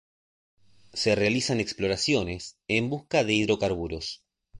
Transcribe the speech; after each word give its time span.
Se 0.95 1.13
realizan 1.13 1.59
exploraciones 1.59 2.57
en 2.67 2.89
busca 2.89 3.23
de 3.23 3.35
hidrocarburos. 3.35 4.23